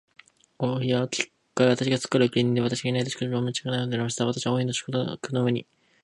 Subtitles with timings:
[0.57, 1.29] 王妃は私
[1.91, 4.25] がすっかりお気に入りで、私がいないと食事も召し上らないほどになりました。
[4.25, 5.67] 私は王妃の食卓の上に、